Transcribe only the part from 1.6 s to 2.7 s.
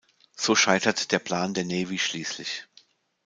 Navy schließlich.